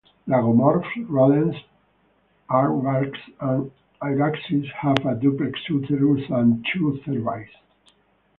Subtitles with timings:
[0.27, 1.57] Lagomorphs, rodents,
[2.49, 3.69] aardvarks and
[4.01, 7.51] hyraxes have a duplex uterus and two cervices.